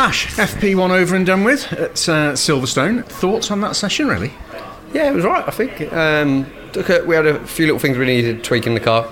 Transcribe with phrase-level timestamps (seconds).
[0.00, 3.04] Ash, FP1 over and done with at uh, Silverstone.
[3.04, 4.32] Thoughts on that session, really?
[4.94, 5.46] Yeah, it was right.
[5.46, 6.46] I think um,
[7.06, 9.06] we had a few little things we needed tweaking the car.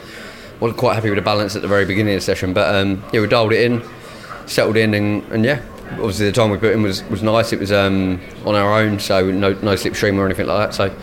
[0.60, 3.04] wasn't quite happy with the balance at the very beginning of the session, but um,
[3.12, 3.86] yeah, we dialed it in,
[4.46, 7.52] settled in, and, and yeah, obviously the time we put in was, was nice.
[7.52, 10.74] It was um, on our own, so no no slipstream or anything like that.
[10.74, 10.96] So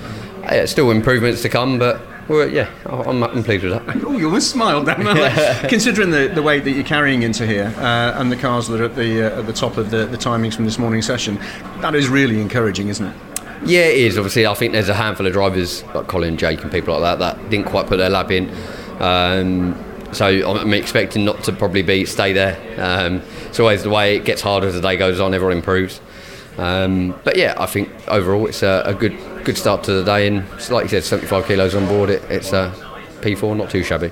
[0.45, 3.95] yeah, still improvements to come, but well, yeah, I'm, I'm pleased with that.
[4.05, 5.01] Oh, you almost smiled then.
[5.69, 8.85] considering the, the weight that you're carrying into here uh, and the cars that are
[8.85, 11.39] at the uh, at the top of the, the timings from this morning's session,
[11.81, 13.15] that is really encouraging, isn't it?
[13.63, 14.17] Yeah, it is.
[14.17, 17.37] Obviously, I think there's a handful of drivers like Colin, Jake, and people like that
[17.37, 18.49] that didn't quite put their lap in.
[18.99, 22.57] Um, so I'm expecting not to probably be stay there.
[22.79, 25.33] Um, it's always the way it gets harder as the day goes on.
[25.33, 25.99] Everyone improves.
[26.57, 30.27] Um, but yeah, I think overall it's a, a, good good start to the day.
[30.27, 32.09] And like you said, 75 kilos on board.
[32.09, 32.73] It, it's a
[33.21, 34.11] P4, not too shabby.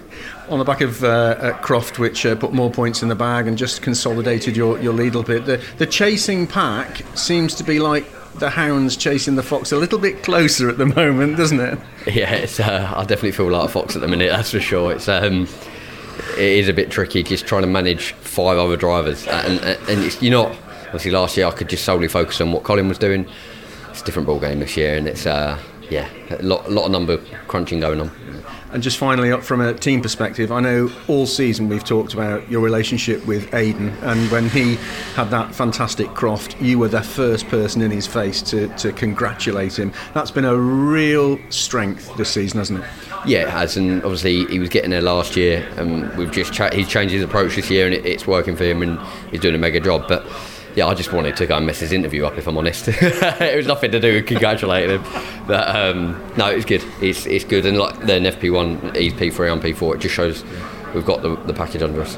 [0.49, 3.57] On the back of uh, Croft, which uh, put more points in the bag and
[3.57, 7.79] just consolidated your, your lead a little bit, the, the chasing pack seems to be
[7.79, 8.05] like
[8.39, 11.79] the hounds chasing the fox a little bit closer at the moment, doesn't it?
[12.05, 14.29] Yeah, it's, uh, I definitely feel like a fox at the minute.
[14.29, 14.91] That's for sure.
[14.91, 15.47] It's um,
[16.31, 20.31] it is a bit tricky just trying to manage five other drivers, and, and you're
[20.33, 20.53] not.
[20.93, 23.27] Obviously, last year I could just solely focus on what Colin was doing.
[23.89, 25.57] It's a different ball game this year, and it's uh,
[25.89, 28.11] yeah, a lot, a lot of number crunching going on.
[28.71, 32.47] And just finally, up from a team perspective, I know all season we've talked about
[32.47, 34.75] your relationship with Aiden, and when he
[35.15, 39.79] had that fantastic croft, you were the first person in his face to, to congratulate
[39.79, 39.93] him.
[40.13, 42.85] That's been a real strength this season, hasn't it?
[43.25, 46.71] Yeah, it has, and obviously he was getting there last year, and we've just cha-
[46.71, 48.99] he's changed his approach this year, and it, it's working for him, and
[49.31, 50.07] he's doing a mega job.
[50.07, 50.23] But
[50.75, 52.87] yeah, I just wanted to go and mess his interview up, if I'm honest.
[52.91, 55.23] it was nothing to do with congratulating him.
[55.45, 56.83] But um, no, it was good.
[57.01, 57.65] It's, it's good.
[57.65, 59.95] And like then FP1, he's P3, I'm P4.
[59.95, 60.43] It just shows
[60.93, 62.17] we've got the, the package under us.